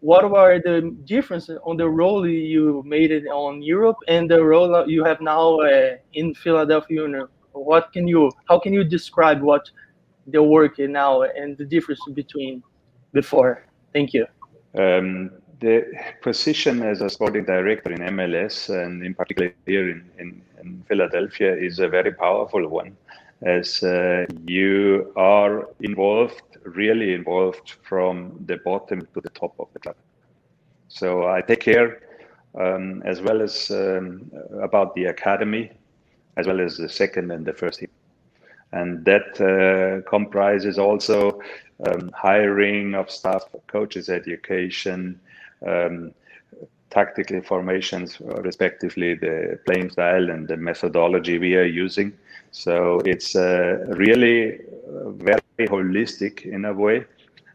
what 0.00 0.28
were 0.28 0.58
the 0.58 0.96
differences 1.04 1.56
on 1.62 1.76
the 1.76 1.88
role 1.88 2.26
you 2.26 2.82
made 2.84 3.12
it 3.12 3.26
on 3.28 3.62
Europe 3.62 3.98
and 4.08 4.28
the 4.28 4.42
role 4.42 4.84
you 4.88 5.04
have 5.04 5.20
now 5.20 5.60
uh, 5.60 5.98
in 6.14 6.34
Philadelphia 6.34 7.02
Union? 7.02 7.28
What 7.52 7.92
can 7.92 8.08
you, 8.08 8.28
how 8.48 8.58
can 8.58 8.72
you 8.72 8.82
describe 8.82 9.40
what 9.40 9.70
the 10.26 10.42
work 10.42 10.80
now 10.80 11.22
and 11.22 11.56
the 11.56 11.64
difference 11.64 12.00
between 12.14 12.60
before? 13.12 13.64
Thank 13.92 14.14
you. 14.14 14.26
Um, 14.76 15.30
the 15.62 15.86
position 16.22 16.82
as 16.82 17.00
a 17.00 17.08
sporting 17.08 17.44
director 17.44 17.92
in 17.92 18.00
MLS 18.16 18.68
and 18.68 19.04
in 19.06 19.14
particular 19.14 19.54
here 19.64 19.88
in, 19.88 20.10
in, 20.18 20.42
in 20.60 20.84
Philadelphia 20.88 21.56
is 21.56 21.78
a 21.78 21.88
very 21.88 22.12
powerful 22.12 22.68
one 22.68 22.96
as 23.42 23.82
uh, 23.82 24.24
you 24.46 25.12
are 25.16 25.68
involved, 25.80 26.42
really 26.64 27.12
involved 27.12 27.74
from 27.82 28.34
the 28.46 28.56
bottom 28.58 29.06
to 29.14 29.20
the 29.20 29.30
top 29.30 29.54
of 29.58 29.68
the 29.72 29.78
club. 29.80 29.96
So 30.88 31.28
I 31.28 31.40
take 31.40 31.60
care 31.60 32.02
um, 32.58 33.02
as 33.04 33.20
well 33.20 33.40
as 33.40 33.70
um, 33.70 34.30
about 34.60 34.94
the 34.94 35.06
academy, 35.06 35.72
as 36.36 36.46
well 36.46 36.60
as 36.60 36.76
the 36.76 36.88
second 36.88 37.30
and 37.30 37.44
the 37.44 37.52
first 37.52 37.80
team. 37.80 37.88
And 38.72 39.04
that 39.04 39.40
uh, 39.40 40.08
comprises 40.08 40.78
also 40.78 41.40
um, 41.86 42.10
hiring 42.14 42.94
of 42.94 43.10
staff, 43.10 43.44
coaches, 43.66 44.08
education, 44.08 45.20
um, 45.66 46.12
tactical 46.90 47.40
formations, 47.42 48.20
respectively, 48.20 49.14
the 49.14 49.58
playing 49.66 49.90
style 49.90 50.30
and 50.30 50.48
the 50.48 50.56
methodology 50.56 51.38
we 51.38 51.54
are 51.56 51.64
using 51.64 52.12
so 52.52 53.00
it's 53.06 53.34
uh, 53.34 53.86
really 53.88 54.60
very 54.86 55.40
holistic 55.58 56.44
in 56.44 56.66
a 56.66 56.72
way. 56.72 57.04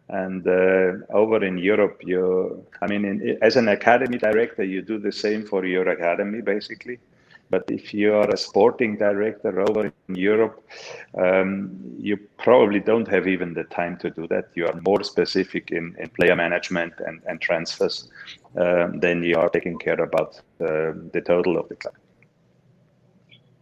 And 0.09 0.45
uh, 0.47 1.05
over 1.13 1.43
in 1.43 1.57
Europe, 1.57 2.01
you, 2.03 2.65
I 2.81 2.87
mean, 2.87 3.05
in, 3.05 3.37
as 3.41 3.57
an 3.57 3.67
academy 3.67 4.17
director, 4.17 4.63
you 4.63 4.81
do 4.81 4.97
the 4.97 5.11
same 5.11 5.45
for 5.45 5.65
your 5.65 5.87
academy, 5.89 6.41
basically. 6.41 6.97
But 7.49 7.63
if 7.69 7.93
you 7.93 8.13
are 8.13 8.29
a 8.29 8.37
sporting 8.37 8.97
director 8.97 9.61
over 9.61 9.85
in 9.85 10.15
Europe, 10.15 10.61
um, 11.17 11.71
you 11.97 12.17
probably 12.37 12.79
don't 12.79 13.07
have 13.07 13.27
even 13.27 13.53
the 13.53 13.63
time 13.65 13.97
to 13.99 14.09
do 14.09 14.27
that. 14.27 14.49
You 14.55 14.67
are 14.67 14.79
more 14.85 15.03
specific 15.03 15.71
in, 15.71 15.95
in 15.97 16.09
player 16.09 16.35
management 16.35 16.93
and, 17.05 17.21
and 17.25 17.39
transfers 17.39 18.09
um, 18.57 18.99
than 18.99 19.23
you 19.23 19.37
are 19.37 19.49
taking 19.49 19.77
care 19.77 20.01
about 20.01 20.41
uh, 20.59 20.91
the 21.13 21.23
total 21.25 21.57
of 21.57 21.69
the 21.69 21.75
club. 21.75 21.95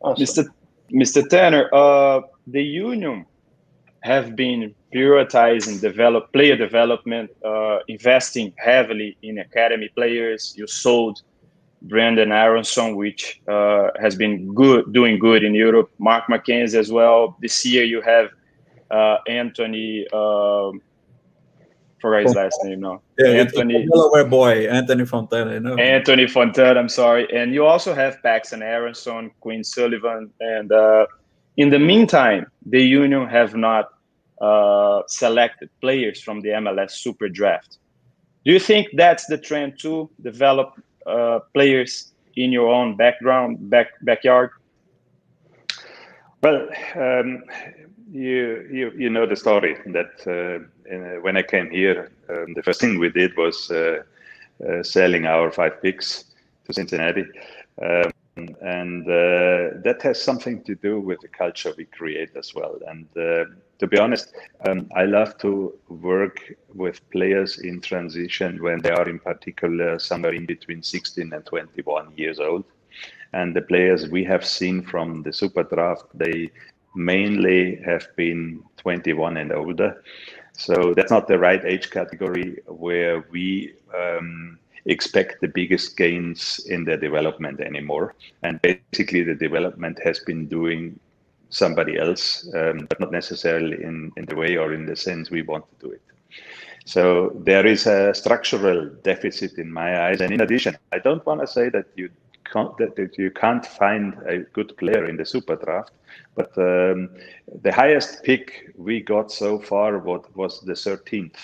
Awesome. 0.02 0.26
Mr. 0.26 0.50
Mr. 0.92 1.28
Tanner, 1.28 1.70
uh, 1.74 2.22
the 2.48 2.64
union 2.64 3.26
have 4.02 4.36
been 4.36 4.74
prioritizing 4.94 5.82
develop 5.82 6.32
player 6.32 6.56
development, 6.56 7.32
uh, 7.44 7.80
investing 7.88 8.54
heavily 8.58 9.18
in 9.24 9.40
academy 9.40 9.90
players. 9.96 10.54
You 10.56 10.68
sold 10.68 11.24
Brenden 11.88 12.32
Aaronson, 12.32 12.96
which 12.96 13.42
uh, 13.48 13.90
has 14.00 14.16
been 14.16 14.54
good, 14.54 14.92
doing 14.94 15.20
good 15.20 15.44
in 15.44 15.54
Europe. 15.54 15.92
Mark 16.00 16.26
McKenzie 16.28 16.76
as 16.76 16.92
well. 16.92 17.38
This 17.42 17.66
year 17.66 17.84
you 17.84 18.02
have 18.02 18.30
uh, 18.92 19.18
Anthony. 19.28 20.08
Um, 20.14 20.82
forgot 22.02 22.24
his 22.24 22.36
last 22.36 22.58
name 22.64 22.82
now. 22.82 23.02
Yeah, 23.18 23.28
Anthony 23.28 23.88
Delaware 23.88 24.26
boy, 24.26 24.68
Anthony 24.68 25.06
Fontana. 25.06 25.54
You 25.54 25.60
know? 25.60 25.76
Anthony 25.76 26.28
Fontana. 26.28 26.80
I'm 26.80 26.90
sorry, 26.90 27.28
and 27.36 27.54
you 27.54 27.66
also 27.66 27.94
have 27.94 28.22
Paxton 28.22 28.62
Aaronson, 28.62 29.32
Quinn 29.40 29.64
Sullivan, 29.64 30.32
and 30.40 30.72
uh, 30.72 31.06
in 31.58 31.70
the 31.70 31.80
meantime, 31.80 32.46
the 32.66 32.82
union 32.82 33.28
have 33.28 33.56
not 33.56 33.90
uh, 34.42 35.02
selected 35.08 35.70
players 35.82 36.22
from 36.22 36.42
the 36.42 36.50
MLS 36.50 36.92
Super 36.92 37.30
Draft. 37.30 37.78
Do 38.46 38.52
you 38.52 38.60
think 38.60 38.90
that's 38.94 39.26
the 39.26 39.38
trend 39.38 39.80
to 39.80 40.10
develop 40.22 40.80
uh, 41.06 41.40
players 41.54 42.12
in 42.36 42.52
your 42.52 42.74
own 42.74 42.96
background, 42.96 43.70
back 43.70 43.88
backyard? 44.02 44.52
Well, 46.42 46.68
um, 46.96 47.44
you, 48.12 48.68
you 48.72 48.92
you 48.96 49.10
know 49.10 49.26
the 49.26 49.36
story 49.36 49.78
that 49.88 50.14
uh, 50.28 50.94
uh, 50.94 51.22
when 51.22 51.38
I 51.38 51.44
came 51.44 51.70
here, 51.70 52.12
um, 52.30 52.54
the 52.54 52.64
first 52.64 52.80
thing 52.82 53.00
we 53.00 53.10
did 53.10 53.36
was 53.36 53.72
uh, 53.72 54.04
selling 54.84 55.26
our 55.26 55.52
five 55.52 55.82
picks 55.82 56.26
to 56.66 56.74
Cincinnati. 56.74 57.26
Um, 57.82 58.12
and 58.38 59.04
uh, 59.04 59.80
that 59.84 60.00
has 60.02 60.22
something 60.22 60.62
to 60.64 60.76
do 60.76 61.00
with 61.00 61.20
the 61.22 61.28
culture 61.28 61.74
we 61.78 61.86
create 61.86 62.36
as 62.36 62.54
well. 62.54 62.78
And 62.88 63.08
uh, 63.18 63.46
to 63.80 63.88
be 63.88 63.98
honest, 63.98 64.34
um, 64.68 64.90
I 64.96 65.06
love 65.06 65.38
to 65.40 65.74
work 65.88 66.54
with 66.74 67.10
players 67.12 67.60
in 67.60 67.80
transition 67.82 68.62
when 68.62 68.82
they 68.82 68.92
are 68.92 69.08
in 69.08 69.20
particular 69.20 70.00
somewhere 70.00 70.34
in 70.34 70.46
between 70.46 70.84
16 70.84 71.32
and 71.32 71.46
21 71.46 72.14
years 72.18 72.40
old. 72.40 72.66
And 73.34 73.56
the 73.56 73.62
players 73.62 74.10
we 74.10 74.24
have 74.26 74.46
seen 74.46 74.82
from 74.82 75.24
the 75.24 75.32
super 75.32 75.64
draft, 75.64 76.06
they 76.14 76.50
mainly 76.94 77.78
have 77.86 78.08
been 78.16 78.64
21 78.78 79.38
and 79.38 79.52
older. 79.52 80.04
So 80.58 80.94
that's 80.94 81.12
not 81.12 81.28
the 81.28 81.38
right 81.38 81.64
age 81.66 81.90
category 81.90 82.60
where 82.68 83.26
we 83.30 83.74
um, 83.94 84.58
expect 84.86 85.42
the 85.42 85.48
biggest 85.48 85.98
gains 85.98 86.60
in 86.68 86.86
their 86.86 86.98
development 86.98 87.60
anymore. 87.60 88.16
And 88.44 88.62
basically, 88.62 89.24
the 89.24 89.36
development 89.36 90.00
has 90.04 90.20
been 90.20 90.48
doing 90.48 91.00
somebody 91.50 91.98
else, 91.98 92.48
um, 92.54 92.86
but 92.90 93.00
not 93.00 93.12
necessarily 93.12 93.82
in, 93.84 94.12
in 94.18 94.26
the 94.26 94.36
way 94.36 94.58
or 94.58 94.74
in 94.74 94.86
the 94.86 94.96
sense 94.96 95.30
we 95.30 95.42
want 95.42 95.66
to 95.70 95.88
do 95.88 95.92
it. 95.94 96.02
So 96.86 97.32
there 97.44 97.66
is 97.66 97.88
a 97.88 98.14
structural 98.14 98.90
deficit 99.04 99.58
in 99.58 99.72
my 99.72 100.08
eyes. 100.08 100.22
And 100.22 100.32
in 100.32 100.42
addition, 100.42 100.78
I 100.92 101.00
don't 101.00 101.26
want 101.26 101.42
to 101.42 101.48
say 101.48 101.70
that 101.70 101.86
you 101.96 102.10
can't, 102.52 102.78
that, 102.78 103.18
you 103.18 103.32
can't 103.32 103.66
find 103.66 104.14
a 104.28 104.40
good 104.40 104.78
player 104.78 105.06
in 105.06 105.18
the 105.18 105.26
super 105.26 105.56
draft, 105.56 105.92
but 106.36 106.56
um, 106.58 107.10
the 107.64 107.72
highest 107.74 108.24
pick 108.24 108.72
we 108.78 109.02
got 109.02 109.32
so 109.32 109.60
far 109.60 109.98
was, 109.98 110.26
was 110.36 110.62
the 110.62 110.74
13th. 110.74 111.38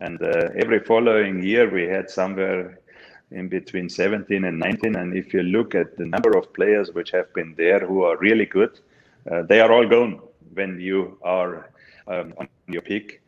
And 0.00 0.20
uh, 0.22 0.48
every 0.56 0.80
following 0.80 1.42
year 1.42 1.70
we 1.70 1.82
had 1.82 2.10
somewhere 2.10 2.78
in 3.30 3.48
between 3.48 3.88
17 3.88 4.44
and 4.44 4.58
19. 4.58 4.96
And 4.96 5.16
if 5.16 5.32
you 5.32 5.42
look 5.42 5.74
at 5.74 5.96
the 5.96 6.06
number 6.06 6.36
of 6.36 6.52
players 6.52 6.92
which 6.92 7.10
have 7.10 7.32
been 7.34 7.54
there 7.56 7.80
who 7.80 8.02
are 8.02 8.16
really 8.16 8.46
good, 8.46 8.80
uh, 9.30 9.42
they 9.42 9.60
are 9.60 9.70
all 9.70 9.86
gone 9.86 10.20
when 10.54 10.80
you 10.80 11.18
are 11.22 11.70
um, 12.08 12.34
on 12.38 12.48
your 12.66 12.82
peak. 12.82 13.20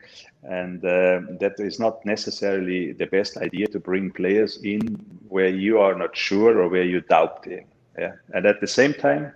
And 0.43 0.85
uh, 0.85 1.21
that 1.38 1.55
is 1.59 1.79
not 1.79 2.05
necessarily 2.05 2.93
the 2.93 3.07
best 3.07 3.37
idea 3.37 3.67
to 3.69 3.79
bring 3.79 4.11
players 4.11 4.59
in 4.64 4.81
where 5.29 5.49
you 5.49 5.79
are 5.79 5.95
not 5.95 6.17
sure 6.17 6.59
or 6.61 6.69
where 6.69 6.83
you 6.83 7.00
doubt 7.02 7.47
in. 7.47 7.64
Yeah? 7.99 8.14
And 8.35 8.47
at 8.47 8.61
the 8.61 8.67
same 8.67 8.95
time, 8.95 9.33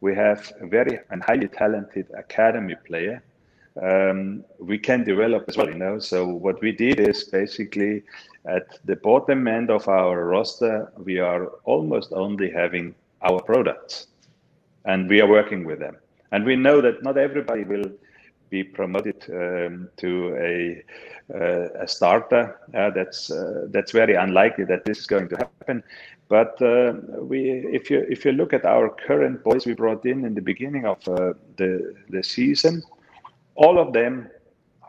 we 0.00 0.14
have 0.14 0.52
a 0.60 0.66
very 0.66 0.98
and 1.10 1.22
highly 1.22 1.48
talented 1.48 2.06
academy 2.16 2.76
player 2.86 3.22
um, 3.82 4.44
we 4.58 4.78
can 4.78 5.04
develop 5.04 5.44
as 5.48 5.56
well, 5.56 5.68
you 5.68 5.74
know. 5.74 5.98
So 5.98 6.26
what 6.26 6.60
we 6.60 6.72
did 6.72 7.00
is 7.00 7.24
basically 7.24 8.02
at 8.46 8.78
the 8.84 8.96
bottom 8.96 9.46
end 9.46 9.70
of 9.70 9.88
our 9.88 10.24
roster, 10.24 10.92
we 10.96 11.18
are 11.18 11.46
almost 11.64 12.12
only 12.12 12.50
having 12.50 12.94
our 13.22 13.42
products 13.42 14.08
and 14.84 15.08
we 15.08 15.20
are 15.20 15.28
working 15.28 15.64
with 15.64 15.78
them. 15.78 15.96
And 16.32 16.44
we 16.44 16.56
know 16.56 16.80
that 16.80 17.02
not 17.02 17.18
everybody 17.18 17.64
will 17.64 17.90
be 18.50 18.64
promoted 18.64 19.24
um, 19.30 19.88
to 19.98 20.34
a, 20.36 20.82
uh, 21.34 21.82
a 21.82 21.88
starter. 21.88 22.58
Uh, 22.74 22.90
that's 22.90 23.30
uh, 23.30 23.66
that's 23.68 23.92
very 23.92 24.14
unlikely 24.14 24.64
that 24.64 24.84
this 24.84 24.98
is 24.98 25.06
going 25.06 25.28
to 25.28 25.36
happen. 25.36 25.82
But 26.28 26.60
uh, 26.60 26.94
we, 27.20 27.66
if 27.72 27.90
you 27.90 28.06
if 28.08 28.24
you 28.24 28.32
look 28.32 28.52
at 28.52 28.64
our 28.64 28.90
current 28.90 29.42
boys 29.44 29.66
we 29.66 29.74
brought 29.74 30.04
in 30.04 30.24
in 30.24 30.34
the 30.34 30.42
beginning 30.42 30.86
of 30.86 31.06
uh, 31.08 31.34
the 31.56 31.94
the 32.10 32.22
season, 32.22 32.82
all 33.58 33.78
of 33.78 33.92
them 33.92 34.30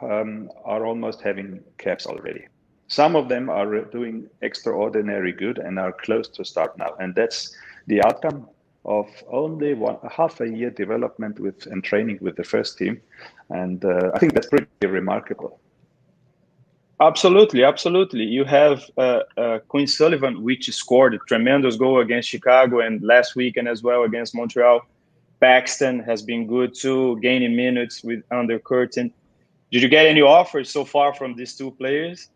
um, 0.02 0.50
are 0.64 0.86
almost 0.86 1.22
having 1.22 1.60
caps 1.80 2.06
already. 2.06 2.46
Some 2.88 3.16
of 3.16 3.28
them 3.28 3.50
are 3.50 3.82
doing 3.86 4.30
extraordinary 4.42 5.32
good 5.32 5.58
and 5.58 5.80
are 5.80 5.92
close 5.92 6.28
to 6.30 6.46
start 6.46 6.78
now. 6.78 6.94
And 7.00 7.14
that's 7.16 7.56
the 7.88 8.02
outcome 8.04 8.48
of 8.86 9.08
only 9.30 9.74
one 9.74 9.98
half 10.10 10.40
a 10.40 10.48
year 10.48 10.70
development 10.70 11.40
with 11.40 11.66
and 11.66 11.84
training 11.84 12.20
with 12.22 12.36
the 12.36 12.44
first 12.44 12.78
team. 12.78 13.02
And 13.50 13.84
uh, 13.84 14.12
I 14.14 14.20
think 14.20 14.34
that's 14.34 14.48
pretty 14.48 14.88
remarkable. 14.88 15.60
Absolutely, 17.02 17.64
absolutely. 17.64 18.24
You 18.24 18.44
have 18.44 18.84
uh, 18.98 19.22
uh, 19.38 19.60
Quinn 19.68 19.88
Sullivan, 19.88 20.44
which 20.44 20.70
scored 20.76 21.14
a 21.16 21.20
tremendous 21.28 21.76
goal 21.76 22.02
against 22.02 22.30
Chicago 22.30 22.82
and 22.82 23.02
last 23.02 23.36
weekend 23.36 23.68
as 23.68 23.82
well 23.82 24.04
against 24.04 24.36
Montreal. 24.36 24.82
Paxton 25.40 26.00
has 26.00 26.22
been 26.22 26.48
good 26.48 26.76
too, 26.76 27.20
gaining 27.22 27.56
minutes 27.56 28.04
with 28.04 28.24
under 28.32 28.60
Curtin. 28.60 29.14
Did 29.72 29.84
you 29.84 29.90
get 29.90 30.06
any 30.06 30.22
offers 30.22 30.70
so 30.70 30.84
far 30.84 31.14
from 31.14 31.36
these 31.36 31.56
two 31.56 31.72
players? 31.72 32.30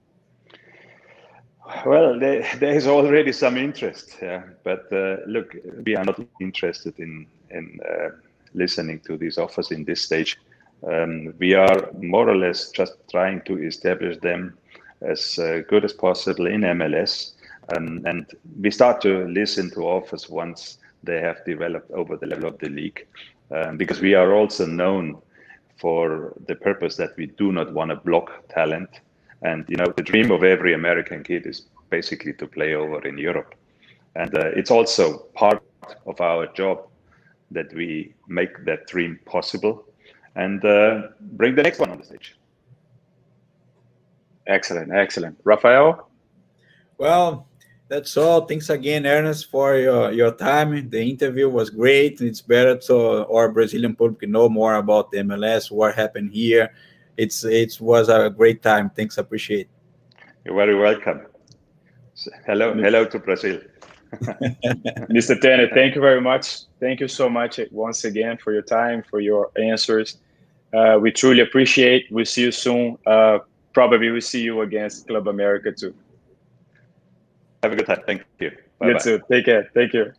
Well, 1.85 2.19
there, 2.19 2.47
there 2.59 2.75
is 2.75 2.87
already 2.87 3.31
some 3.31 3.57
interest, 3.57 4.17
yeah. 4.21 4.43
But 4.63 4.91
uh, 4.91 5.17
look, 5.25 5.55
we 5.85 5.95
are 5.95 6.03
not 6.03 6.19
interested 6.39 6.99
in 6.99 7.25
in 7.49 7.79
uh, 7.87 8.09
listening 8.53 8.99
to 9.01 9.17
these 9.17 9.37
offers 9.37 9.71
in 9.71 9.85
this 9.85 10.01
stage. 10.01 10.37
Um, 10.85 11.33
we 11.39 11.53
are 11.53 11.89
more 12.01 12.29
or 12.29 12.35
less 12.35 12.71
just 12.71 12.93
trying 13.09 13.41
to 13.43 13.63
establish 13.63 14.17
them 14.17 14.57
as 15.01 15.39
uh, 15.39 15.61
good 15.69 15.85
as 15.85 15.93
possible 15.93 16.47
in 16.47 16.61
MLS. 16.61 17.33
Um, 17.75 18.01
and 18.05 18.25
we 18.59 18.71
start 18.71 19.01
to 19.01 19.25
listen 19.27 19.69
to 19.71 19.83
offers 19.83 20.29
once 20.29 20.79
they 21.03 21.19
have 21.19 21.43
developed 21.45 21.91
over 21.91 22.17
the 22.17 22.25
level 22.25 22.47
of 22.47 22.57
the 22.59 22.69
league. 22.69 23.05
Um, 23.51 23.77
because 23.77 23.99
we 24.01 24.13
are 24.15 24.33
also 24.33 24.65
known 24.65 25.21
for 25.77 26.33
the 26.47 26.55
purpose 26.55 26.95
that 26.95 27.15
we 27.17 27.27
do 27.27 27.51
not 27.51 27.73
want 27.73 27.89
to 27.89 27.95
block 27.97 28.47
talent. 28.49 28.89
And, 29.41 29.65
you 29.67 29.75
know, 29.75 29.93
the 29.95 30.01
dream 30.01 30.31
of 30.31 30.43
every 30.43 30.73
American 30.73 31.23
kid 31.23 31.45
is 31.45 31.67
basically 31.89 32.33
to 32.33 32.47
play 32.47 32.73
over 32.73 33.05
in 33.05 33.17
Europe. 33.17 33.53
And 34.15 34.33
uh, 34.35 34.51
it's 34.55 34.71
also 34.71 35.19
part 35.33 35.61
of 36.05 36.21
our 36.21 36.47
job 36.47 36.87
that 37.51 37.73
we 37.73 38.13
make 38.27 38.65
that 38.65 38.87
dream 38.87 39.19
possible 39.25 39.85
and 40.35 40.63
uh, 40.65 41.09
bring 41.19 41.55
the 41.55 41.63
next 41.63 41.79
one 41.79 41.89
on 41.91 41.97
the 41.97 42.05
stage. 42.05 42.35
Excellent, 44.47 44.91
excellent. 44.91 45.37
Raffael? 45.43 46.09
Well, 46.97 47.47
that's 47.93 48.17
all. 48.17 48.41
Thanks 48.41 48.71
again, 48.71 49.05
Ernest, 49.05 49.51
for 49.51 49.77
your, 49.77 50.11
your 50.11 50.31
time. 50.31 50.89
The 50.89 50.99
interview 50.99 51.47
was 51.47 51.69
great. 51.69 52.21
It's 52.21 52.41
better 52.41 52.75
to 52.87 53.27
our 53.27 53.49
Brazilian 53.51 53.95
public 53.95 54.27
know 54.27 54.49
more 54.49 54.75
about 54.75 55.11
the 55.11 55.19
MLS, 55.19 55.69
what 55.69 55.93
happened 55.93 56.31
here. 56.31 56.73
It's 57.17 57.43
it 57.43 57.77
was 57.79 58.09
a 58.09 58.31
great 58.31 58.63
time. 58.63 58.89
Thanks, 58.89 59.19
appreciate. 59.19 59.69
You're 60.43 60.55
very 60.55 60.75
welcome. 60.75 61.27
Hello, 62.47 62.73
hello 62.73 63.05
to 63.05 63.19
Brazil. 63.19 63.61
Mr. 65.17 65.39
Tanner, 65.39 65.69
thank 65.75 65.93
you 65.93 66.01
very 66.01 66.21
much. 66.21 66.63
Thank 66.79 66.99
you 66.99 67.07
so 67.07 67.29
much 67.29 67.59
once 67.71 68.05
again 68.05 68.37
for 68.37 68.53
your 68.53 68.63
time, 68.63 69.03
for 69.07 69.19
your 69.19 69.51
answers. 69.55 70.17
Uh, 70.73 70.97
we 70.99 71.11
truly 71.11 71.41
appreciate. 71.41 72.07
We'll 72.09 72.25
see 72.25 72.41
you 72.41 72.51
soon. 72.51 72.97
Uh, 73.05 73.39
probably 73.73 74.09
we'll 74.09 74.21
see 74.21 74.41
you 74.41 74.61
against 74.61 75.07
Club 75.07 75.27
America 75.27 75.71
too. 75.71 75.93
Have 77.63 77.71
a 77.71 77.75
good 77.77 77.87
time. 77.87 78.01
Thank 78.05 78.23
you. 78.39 78.51
Bye 78.77 78.89
you 78.89 78.99
too. 78.99 79.21
Take 79.31 79.45
care. 79.45 79.71
Thank 79.73 79.93
you. 79.93 80.11